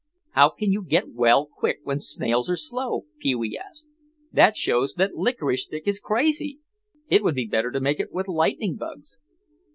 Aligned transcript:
"How 0.31 0.49
can 0.49 0.71
you 0.71 0.81
get 0.83 1.13
well 1.13 1.45
quick 1.45 1.81
when 1.83 1.99
snails 1.99 2.49
are 2.49 2.55
slow?" 2.55 3.05
Pee 3.19 3.35
wee 3.35 3.55
asked. 3.55 3.85
"That 4.31 4.55
shows 4.57 4.95
that 4.95 5.13
Licorice 5.13 5.65
Stick 5.65 5.83
is 5.87 5.99
crazy. 5.99 6.59
It 7.07 7.23
would 7.23 7.35
be 7.35 7.45
better 7.45 7.69
to 7.69 7.79
make 7.79 7.99
it 7.99 8.11
with 8.11 8.27
lightning 8.27 8.77
bugs." 8.77 9.19